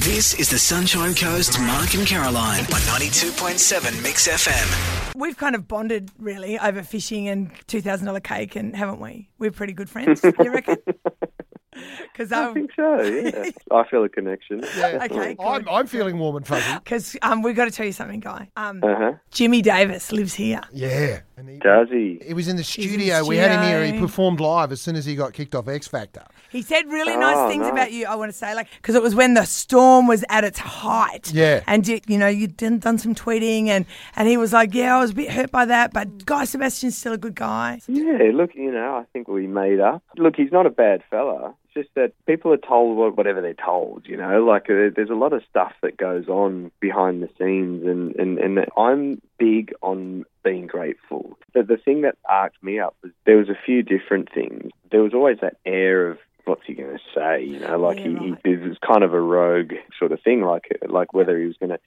This 0.00 0.32
is 0.40 0.48
the 0.48 0.58
Sunshine 0.58 1.14
Coast 1.14 1.60
Mark 1.60 1.92
and 1.92 2.06
Caroline 2.06 2.60
on 2.60 2.80
92.7 2.88 4.02
Mix 4.02 4.26
FM. 4.28 5.14
We've 5.14 5.36
kind 5.36 5.54
of 5.54 5.68
bonded 5.68 6.10
really 6.18 6.58
over 6.58 6.82
fishing 6.82 7.28
and 7.28 7.50
two 7.66 7.82
thousand 7.82 8.06
dollar 8.06 8.20
cake, 8.20 8.56
and 8.56 8.74
haven't 8.74 8.98
we? 8.98 9.28
We're 9.38 9.50
pretty 9.50 9.74
good 9.74 9.90
friends. 9.90 10.22
You 10.24 10.52
reckon? 10.52 10.78
Because 12.12 12.32
I 12.32 12.44
um, 12.46 12.54
think 12.54 12.70
so, 12.74 13.00
yeah. 13.00 13.50
I 13.70 13.84
feel 13.88 14.04
a 14.04 14.08
connection. 14.08 14.64
okay, 14.76 15.36
I'm, 15.40 15.68
I'm 15.68 15.86
feeling 15.86 16.18
warm 16.18 16.36
and 16.36 16.46
fuzzy. 16.46 16.78
because 16.82 17.16
um, 17.22 17.42
we've 17.42 17.56
got 17.56 17.66
to 17.66 17.70
tell 17.70 17.86
you 17.86 17.92
something, 17.92 18.20
guy. 18.20 18.50
Um, 18.56 18.82
Uh-huh. 18.82 19.12
Jimmy 19.30 19.62
Davis 19.62 20.12
lives 20.12 20.34
here. 20.34 20.60
Yeah. 20.72 21.20
And 21.36 21.48
he, 21.48 21.58
Does 21.58 21.88
he? 21.90 22.20
he 22.26 22.34
was 22.34 22.48
in 22.48 22.56
the 22.56 22.60
in 22.60 22.62
the 22.62 22.64
studio. 22.64 23.24
We 23.24 23.36
had 23.36 23.52
him 23.52 23.62
here. 23.62 23.84
He 23.84 23.98
performed 23.98 24.40
live 24.40 24.72
as 24.72 24.80
soon 24.80 24.96
as 24.96 25.04
he 25.06 25.14
got 25.14 25.32
kicked 25.32 25.54
off 25.54 25.68
X 25.68 25.86
Factor. 25.88 26.24
He 26.50 26.62
said 26.62 26.86
really 26.88 27.16
nice 27.16 27.36
Oh, 27.36 27.48
things 27.48 27.62
nice. 27.62 27.72
about 27.72 27.92
you. 27.92 28.06
I 28.06 28.14
want 28.16 28.30
to 28.32 28.36
say, 28.36 28.54
like, 28.54 28.68
because 28.76 28.94
it 28.94 29.02
was 29.02 29.14
when 29.14 29.34
the 29.34 29.44
storm 29.44 30.06
was 30.06 30.24
at 30.28 30.44
its 30.44 30.58
height. 30.58 31.32
Yeah. 31.32 31.62
And 31.66 31.86
you, 31.86 32.00
you 32.06 32.18
know, 32.18 32.28
you'd 32.28 32.56
done, 32.56 32.78
done 32.78 32.98
some 32.98 33.14
tweeting, 33.14 33.68
and 33.68 33.86
and 34.16 34.28
he 34.28 34.36
was 34.36 34.52
like, 34.52 34.74
"Yeah, 34.74 34.96
I 34.96 35.00
was 35.00 35.12
a 35.12 35.14
bit 35.14 35.30
hurt 35.30 35.50
by 35.50 35.64
that, 35.66 35.92
but 35.92 36.26
Guy 36.26 36.44
Sebastian's 36.44 36.96
still 36.98 37.12
a 37.12 37.18
good 37.18 37.34
guy." 37.34 37.80
Yeah, 37.86 38.30
look, 38.34 38.54
you 38.54 38.72
know, 38.72 38.96
I 38.96 39.04
think 39.12 39.28
we 39.28 39.46
made 39.46 39.80
up. 39.80 40.02
Look, 40.16 40.36
he's 40.36 40.52
not 40.52 40.66
a 40.66 40.70
bad 40.70 41.02
fella. 41.10 41.54
It's 41.66 41.74
just 41.86 41.94
that 41.94 42.12
people 42.26 42.52
are 42.52 42.56
told 42.56 43.16
whatever 43.16 43.40
they're 43.40 43.54
told, 43.54 44.06
you 44.06 44.16
know. 44.16 44.44
Like, 44.44 44.64
uh, 44.68 44.90
there's 44.94 45.08
a 45.10 45.14
lot 45.14 45.32
of 45.32 45.42
stuff 45.48 45.72
that 45.82 45.96
goes 45.96 46.26
on 46.26 46.72
behind 46.80 47.22
the 47.22 47.28
scenes, 47.38 47.86
and, 47.86 48.14
and, 48.16 48.38
and 48.38 48.66
I'm 48.76 49.22
big 49.38 49.72
on 49.80 50.24
being 50.42 50.66
grateful. 50.66 51.38
But 51.54 51.68
the 51.68 51.76
thing 51.76 52.00
that 52.02 52.16
arced 52.28 52.60
me 52.62 52.80
up 52.80 52.96
was 53.04 53.12
there 53.24 53.36
was 53.36 53.48
a 53.48 53.58
few 53.64 53.82
different 53.84 54.32
things. 54.34 54.72
There 54.90 55.02
was 55.02 55.14
always 55.14 55.38
that 55.42 55.58
air 55.64 56.10
of, 56.10 56.18
what's 56.50 56.66
he 56.66 56.74
going 56.74 56.96
to 56.96 57.02
say, 57.14 57.44
you 57.44 57.60
know, 57.60 57.78
like 57.78 57.98
Yeah, 57.98 58.04
he, 58.04 58.30
right. 58.32 58.40
he 58.44 58.56
was 58.56 58.76
kind 58.86 59.02
of 59.02 59.14
a 59.14 59.20
rogue 59.20 59.72
sort 59.98 60.12
of 60.12 60.20
thing, 60.22 60.42
like 60.42 60.68
like 60.88 61.12
whether 61.14 61.38
he 61.38 61.46
was 61.46 61.56
going 61.56 61.70
to 61.70 61.80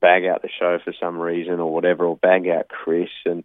bag 0.00 0.24
out 0.24 0.42
the 0.42 0.48
show 0.58 0.78
for 0.82 0.92
some 1.00 1.18
reason 1.18 1.60
or 1.60 1.72
whatever, 1.72 2.04
or 2.04 2.16
bag 2.16 2.48
out 2.48 2.68
Chris. 2.68 3.10
And 3.24 3.44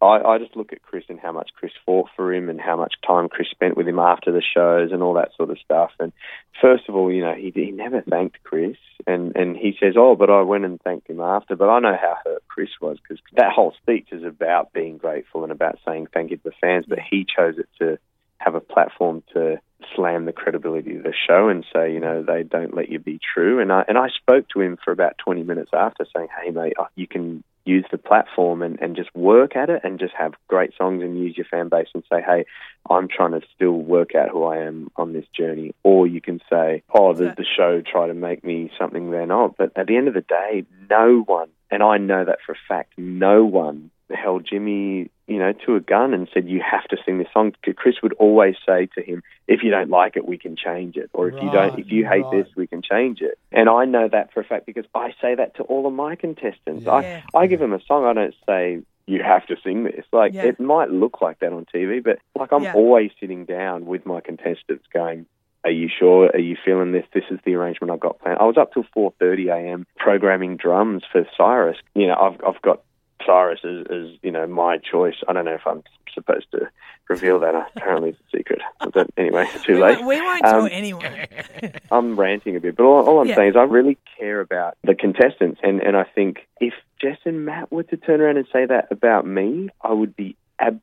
I, 0.00 0.20
I 0.22 0.38
just 0.38 0.56
look 0.56 0.72
at 0.72 0.82
Chris 0.82 1.04
and 1.08 1.20
how 1.20 1.32
much 1.32 1.50
Chris 1.54 1.72
fought 1.86 2.08
for 2.16 2.32
him 2.32 2.48
and 2.48 2.60
how 2.60 2.76
much 2.76 2.94
time 3.06 3.28
Chris 3.28 3.48
spent 3.50 3.76
with 3.76 3.88
him 3.88 3.98
after 3.98 4.32
the 4.32 4.42
shows 4.42 4.90
and 4.92 5.02
all 5.02 5.14
that 5.14 5.30
sort 5.36 5.50
of 5.50 5.58
stuff. 5.58 5.90
And 5.98 6.12
first 6.60 6.88
of 6.88 6.94
all, 6.94 7.12
you 7.12 7.22
know, 7.22 7.34
he, 7.34 7.52
he 7.54 7.70
never 7.70 8.02
thanked 8.02 8.42
Chris. 8.42 8.76
And, 9.06 9.36
and 9.36 9.56
he 9.56 9.76
says, 9.80 9.94
oh, 9.96 10.16
but 10.16 10.30
I 10.30 10.42
went 10.42 10.64
and 10.64 10.80
thanked 10.80 11.08
him 11.08 11.20
after. 11.20 11.56
But 11.56 11.70
I 11.70 11.78
know 11.78 11.96
how 12.00 12.16
hurt 12.24 12.42
Chris 12.48 12.70
was 12.80 12.98
because 12.98 13.22
that 13.34 13.52
whole 13.52 13.74
speech 13.82 14.08
is 14.12 14.24
about 14.24 14.72
being 14.72 14.98
grateful 14.98 15.42
and 15.42 15.52
about 15.52 15.78
saying 15.86 16.08
thank 16.12 16.30
you 16.30 16.38
to 16.38 16.44
the 16.44 16.52
fans. 16.60 16.86
But 16.88 16.98
he 16.98 17.24
chose 17.24 17.58
it 17.58 17.68
to 17.78 17.98
have 18.38 18.54
a 18.54 18.60
platform 18.60 19.22
to 19.32 19.58
slam 19.94 20.24
the 20.24 20.32
credibility 20.32 20.96
of 20.96 21.02
the 21.02 21.14
show 21.26 21.48
and 21.48 21.64
say, 21.72 21.92
you 21.92 22.00
know, 22.00 22.22
they 22.22 22.42
don't 22.42 22.74
let 22.74 22.88
you 22.88 22.98
be 22.98 23.18
true. 23.34 23.60
And 23.60 23.72
I 23.72 23.84
and 23.88 23.98
I 23.98 24.08
spoke 24.08 24.48
to 24.50 24.60
him 24.60 24.78
for 24.84 24.92
about 24.92 25.18
20 25.18 25.42
minutes 25.42 25.70
after, 25.72 26.06
saying, 26.14 26.28
hey 26.42 26.50
mate, 26.50 26.74
uh, 26.78 26.86
you 26.94 27.06
can 27.06 27.42
use 27.64 27.84
the 27.90 27.98
platform 27.98 28.62
and, 28.62 28.78
and 28.80 28.94
just 28.94 29.14
work 29.14 29.56
at 29.56 29.70
it 29.70 29.80
and 29.84 29.98
just 29.98 30.12
have 30.18 30.34
great 30.48 30.72
songs 30.76 31.02
and 31.02 31.18
use 31.18 31.36
your 31.36 31.46
fan 31.46 31.68
base 31.68 31.88
and 31.94 32.02
say, 32.12 32.20
hey, 32.20 32.44
I'm 32.90 33.08
trying 33.08 33.32
to 33.32 33.40
still 33.54 33.72
work 33.72 34.14
out 34.14 34.28
who 34.28 34.44
I 34.44 34.58
am 34.58 34.90
on 34.96 35.12
this 35.12 35.24
journey. 35.34 35.74
Or 35.82 36.06
you 36.06 36.20
can 36.20 36.40
say, 36.50 36.82
oh, 36.92 37.14
the, 37.14 37.34
the 37.36 37.46
show 37.56 37.80
tried 37.80 38.08
to 38.08 38.14
make 38.14 38.44
me 38.44 38.70
something 38.78 39.10
they're 39.10 39.26
not. 39.26 39.56
But 39.56 39.72
at 39.76 39.86
the 39.86 39.96
end 39.96 40.08
of 40.08 40.14
the 40.14 40.20
day, 40.20 40.66
no 40.90 41.22
one, 41.26 41.48
and 41.70 41.82
I 41.82 41.96
know 41.96 42.24
that 42.24 42.38
for 42.44 42.52
a 42.52 42.58
fact, 42.68 42.92
no 42.98 43.44
one 43.44 43.90
held 44.14 44.46
Jimmy, 44.48 45.10
you 45.26 45.38
know, 45.38 45.52
to 45.64 45.74
a 45.76 45.80
gun 45.80 46.12
and 46.12 46.28
said, 46.34 46.48
you 46.48 46.60
have 46.60 46.84
to 46.84 46.96
sing 47.04 47.18
this 47.18 47.28
song. 47.32 47.52
Chris 47.76 47.96
would 48.02 48.12
always 48.14 48.56
say 48.66 48.86
to 48.94 49.02
him, 49.02 49.22
if 49.48 49.62
you 49.62 49.70
don't 49.70 49.88
like 49.90 50.16
it, 50.16 50.26
we 50.26 50.36
can 50.36 50.56
change 50.56 50.96
it. 50.96 51.08
Or 51.14 51.28
if 51.28 51.34
you 51.42 51.50
don't, 51.50 51.78
if 51.78 51.90
you 51.90 52.04
hate 52.06 52.24
right. 52.24 52.44
this, 52.44 52.48
we 52.56 52.66
can 52.66 52.82
change 52.82 53.20
it. 53.20 53.38
And 53.50 53.68
I 53.68 53.84
know 53.86 54.08
that 54.08 54.32
for 54.34 54.40
a 54.40 54.44
fact 54.44 54.66
because 54.66 54.84
I 54.94 55.14
say 55.22 55.34
that 55.34 55.56
to 55.56 55.62
all 55.62 55.86
of 55.86 55.92
my 55.92 56.14
contestants. 56.16 56.84
Yeah. 56.86 57.22
I, 57.34 57.38
I 57.38 57.46
give 57.46 57.60
them 57.60 57.72
a 57.72 57.80
song. 57.86 58.04
I 58.04 58.12
don't 58.12 58.34
say, 58.46 58.80
you 59.06 59.22
have 59.22 59.46
to 59.46 59.56
sing 59.62 59.84
this. 59.84 60.04
Like, 60.12 60.32
Yeah. 60.34 60.44
it 60.44 60.60
might 60.60 60.90
look 60.90 61.20
like 61.20 61.38
that 61.40 61.52
on 61.52 61.66
TV, 61.74 62.02
but 62.02 62.18
like 62.38 62.52
I'm 62.52 62.64
Yeah. 62.64 62.74
always 62.74 63.10
sitting 63.20 63.44
down 63.44 63.86
with 63.86 64.04
my 64.06 64.20
contestants 64.20 64.86
going, 64.92 65.26
are 65.64 65.70
you 65.70 65.88
sure? 65.88 66.30
Are 66.34 66.38
you 66.38 66.56
feeling 66.62 66.92
this? 66.92 67.06
This 67.14 67.24
is 67.30 67.38
the 67.46 67.54
arrangement 67.54 67.90
I've 67.90 68.00
got 68.00 68.18
planned. 68.18 68.38
I 68.38 68.44
was 68.44 68.58
up 68.58 68.74
till 68.74 68.84
4:30 68.94 69.48
a.m. 69.48 69.86
programming 69.96 70.58
drums 70.58 71.02
for 71.10 71.26
Cyrus. 71.36 71.78
You 71.94 72.08
know, 72.08 72.16
I've 72.20 72.38
I've 72.46 72.60
got 72.60 72.82
Cyrus 73.26 73.60
as, 73.64 73.86
as 73.90 74.18
you 74.22 74.30
know 74.30 74.46
my 74.46 74.78
choice. 74.78 75.14
I 75.28 75.32
don't 75.32 75.44
know 75.44 75.54
if 75.54 75.66
I'm 75.66 75.82
supposed 76.14 76.46
to 76.52 76.68
reveal 77.08 77.38
that. 77.40 77.54
Apparently, 77.76 78.10
it's 78.10 78.18
a 78.32 78.36
secret. 78.38 78.60
But 78.92 79.08
anyway, 79.16 79.46
too 79.64 79.74
We, 79.74 79.82
late. 79.82 79.96
won't- 79.96 80.06
we 80.08 80.20
won't 80.20 80.42
tell 80.44 80.62
Um, 80.62 80.68
anyone. 80.70 81.12
I'm 81.90 82.16
ranting 82.18 82.56
a 82.56 82.60
bit, 82.60 82.76
but 82.76 82.84
all, 82.84 83.06
all 83.08 83.20
I'm 83.20 83.28
Yeah. 83.28 83.34
saying 83.36 83.50
is 83.50 83.56
I 83.56 83.62
really 83.64 83.98
care 84.18 84.40
about 84.40 84.76
the 84.84 84.94
contestants, 84.94 85.60
and, 85.62 85.80
and 85.82 85.96
I 85.96 86.04
think 86.04 86.46
if 86.60 86.74
Jess 87.00 87.18
and 87.24 87.44
Matt 87.44 87.70
were 87.72 87.82
to 87.82 87.96
turn 87.96 88.20
around 88.20 88.36
and 88.38 88.46
say 88.52 88.64
that 88.66 88.88
about 88.90 89.26
me, 89.26 89.68
I 89.82 89.92
would 89.92 90.14
be 90.16 90.36
absolutely 90.58 90.80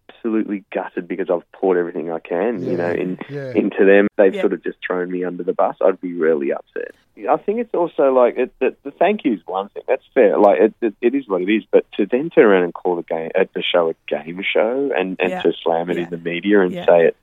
gutted 0.72 1.08
because 1.08 1.30
I've 1.30 1.50
poured 1.52 1.78
everything 1.78 2.12
I 2.12 2.20
can, 2.20 2.64
you 2.64 2.78
know, 2.78 2.90
in 2.92 3.18
Yeah. 3.30 3.54
into 3.56 3.86
them. 3.86 4.08
They've 4.18 4.34
Yeah. 4.34 4.42
sort 4.42 4.54
of 4.54 4.64
just 4.64 4.78
thrown 4.86 5.12
me 5.12 5.24
under 5.24 5.44
the 5.44 5.54
bus. 5.54 5.76
I'd 5.82 6.02
be 6.02 6.14
really 6.14 6.52
upset. 6.52 6.92
I 7.30 7.38
think 7.38 7.60
it's 7.60 7.74
also 7.76 8.12
like 8.14 8.38
it, 8.38 8.52
the, 8.60 8.76
the 8.84 8.92
thank 8.92 9.26
you 9.26 9.34
is 9.34 9.42
one 9.46 9.70
thing. 9.70 9.84
That's 9.88 10.06
fair. 10.14 10.38
Like 10.38 10.60
it, 10.60 10.74
it, 10.82 10.96
it 11.02 11.14
is 11.16 11.28
what 11.28 11.42
it 11.42 11.50
is. 11.50 11.64
But 11.70 11.86
to 11.98 12.06
then 12.06 12.30
turn 12.30 12.46
around 12.46 12.64
and 12.64 12.74
call 12.74 12.96
the 12.96 13.04
game 13.04 13.30
at 13.36 13.54
the 13.54 13.62
show 13.62 13.90
a 13.90 13.96
game 14.08 14.42
show 14.42 14.92
and, 14.98 15.18
and 15.20 15.30
Yeah. 15.30 15.42
to 15.42 15.54
slam 15.64 15.90
it 15.90 15.98
Yeah. 15.98 16.04
in 16.06 16.10
the 16.10 16.18
media 16.18 16.62
and 16.62 16.72
Yeah. 16.74 16.86
say 16.86 17.06
it 17.08 17.16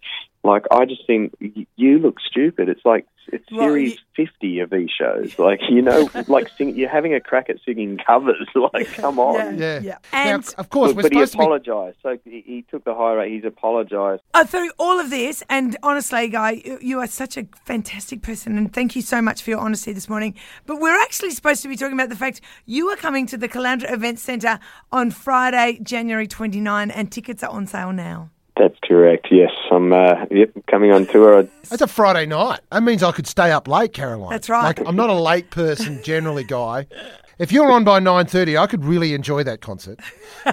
like 0.49 0.65
I 0.71 0.85
just 0.87 1.07
think 1.07 1.35
you 1.77 1.99
look 1.99 2.17
stupid. 2.21 2.69
It's 2.69 2.85
like 2.85 3.07
it's 3.31 3.45
Well, 3.53 3.69
series 3.69 3.93
you- 3.93 3.99
fifty 4.27 4.59
of 4.61 4.71
these 4.71 4.89
shows. 4.91 5.39
Like 5.39 5.61
you 5.69 5.83
know, 5.83 6.09
like 6.29 6.49
sing, 6.57 6.75
you're 6.77 6.89
having 6.89 7.15
a 7.15 7.21
crack 7.21 7.49
at 7.51 7.57
singing 7.65 7.99
covers. 8.05 8.49
Like 8.73 8.89
come 8.95 9.19
on. 9.19 9.59
Yeah, 9.59 9.79
Yeah. 9.79 9.81
yeah. 9.83 9.99
Now, 10.13 10.35
And 10.35 10.55
of 10.59 10.69
course, 10.71 10.89
Look, 10.89 10.97
we're 10.97 11.03
but 11.03 11.13
he 11.13 11.19
supposed 11.27 11.33
to 11.33 11.39
be. 11.39 11.45
apologised. 11.45 11.99
So 12.03 12.19
he, 12.25 12.43
he 12.47 12.63
took 12.71 12.85
the 12.85 12.95
high 12.95 13.13
rate. 13.13 13.33
He's 13.33 13.45
apologised. 13.45 14.23
uh, 14.35 14.45
through 14.45 14.71
all 14.79 14.99
of 14.99 15.11
this, 15.11 15.43
and 15.49 15.77
honestly, 15.83 16.29
Guy, 16.29 16.63
you, 16.65 16.79
you 16.81 16.99
are 17.01 17.07
such 17.07 17.37
a 17.37 17.47
fantastic 17.65 18.23
person, 18.23 18.57
and 18.59 18.73
thank 18.73 18.97
you 18.97 19.03
so 19.03 19.21
much 19.23 19.43
for 19.43 19.51
your 19.51 19.61
honesty 19.61 19.93
this 19.93 20.09
morning. 20.09 20.35
But 20.67 20.81
we're 20.81 21.01
actually 21.01 21.31
supposed 21.31 21.63
to 21.63 21.69
be 21.69 21.77
talking 21.77 21.95
about 21.95 22.09
the 22.09 22.17
fact 22.17 22.41
you 22.67 22.89
are 22.89 22.97
coming 22.97 23.27
to 23.27 23.37
the 23.37 23.49
Caloundra 23.49 23.93
Event 23.93 24.19
Centre 24.19 24.59
on 24.91 25.11
Friday, 25.11 25.79
January 25.83 26.27
29, 26.27 26.91
and 26.91 27.13
tickets 27.13 27.43
are 27.43 27.51
on 27.51 27.67
sale 27.67 27.93
now. 27.93 28.31
That's 28.59 28.79
correct. 28.83 29.29
Yes, 29.31 29.53
I'm. 29.71 29.93
Uh, 29.93 30.27
yep, 30.31 30.51
coming 30.67 30.91
on 30.91 31.07
tour. 31.07 31.45
That's 31.69 31.83
a 31.83 31.87
Friday 31.87 32.27
night. 32.27 32.61
That 32.71 32.83
means 32.83 33.03
I 33.03 33.13
could 33.13 33.27
stay 33.27 33.53
up 33.53 33.69
late, 33.69 33.93
Caroline. 33.93 34.31
That's 34.31 34.49
right. 34.49 34.65
Like 34.65 34.87
I'm 34.87 34.97
not 34.97 35.11
a 35.11 35.15
late 35.15 35.51
person 35.51 36.03
generally, 36.03 36.45
guy. 36.45 36.87
If 37.39 37.53
you're 37.53 37.71
on 37.71 37.85
by 37.85 38.01
nine 38.01 38.27
thirty, 38.27 38.59
I 38.59 38.67
could 38.67 38.85
really 38.85 39.15
enjoy 39.15 39.45
that 39.45 39.61
concert. 39.61 40.01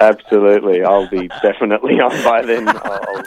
Absolutely, 0.00 0.82
I'll 0.84 1.08
be 1.08 1.28
definitely 1.42 2.00
on 2.00 2.10
by 2.22 2.42
then. 2.42 2.68
I'll, 2.68 3.24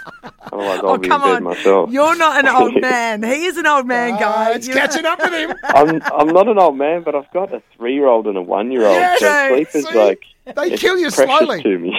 otherwise, 0.53 0.79
I'll 0.79 0.89
oh, 0.89 0.97
be 0.97 1.07
come 1.09 1.21
in 1.23 1.27
bed 1.27 1.35
on. 1.37 1.43
myself. 1.43 1.91
You're 1.91 2.15
not 2.15 2.39
an 2.45 2.47
old 2.47 2.79
man. 2.81 3.23
He 3.23 3.45
is 3.45 3.57
an 3.57 3.65
old 3.67 3.87
man, 3.87 4.19
Guy. 4.19 4.51
Uh, 4.51 4.55
it's 4.55 4.67
You're- 4.67 4.79
catching 4.79 5.05
up 5.05 5.19
with 5.19 5.33
him. 5.33 5.53
I'm. 5.63 6.01
I'm 6.13 6.27
not 6.27 6.47
an 6.47 6.57
old 6.57 6.77
man, 6.77 7.03
but 7.03 7.15
I've 7.15 7.29
got 7.31 7.53
a 7.53 7.61
three-year-old 7.77 8.27
and 8.27 8.37
a 8.37 8.41
one-year-old. 8.41 8.95
Yeah, 8.95 9.15
so 9.17 9.55
sleep 9.55 9.67
is 9.73 9.85
see? 9.87 9.97
like 9.97 10.21
They 10.45 10.71
it's 10.73 10.81
kill 10.81 10.97
you 10.97 11.09
slowly. 11.09 11.61
to 11.63 11.77
me. 11.79 11.97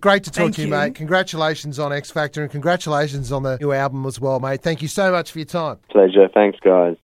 Great 0.00 0.24
to 0.24 0.30
talk 0.30 0.34
Thank 0.34 0.54
to 0.56 0.60
you, 0.62 0.68
you. 0.68 0.72
mate. 0.74 0.94
Congratulations 0.94 1.78
on 1.78 1.92
X 1.92 2.10
Factor 2.10 2.42
and 2.42 2.50
congratulations 2.50 3.32
on 3.32 3.42
the 3.42 3.56
new 3.58 3.72
album 3.72 4.04
as 4.06 4.20
well, 4.20 4.38
mate. 4.38 4.62
Thank 4.62 4.82
you 4.82 4.88
so 4.88 5.10
much 5.10 5.32
for 5.32 5.38
your 5.38 5.46
time. 5.46 5.78
Pleasure. 5.90 6.28
Thanks, 6.32 6.58
guys. 6.60 6.92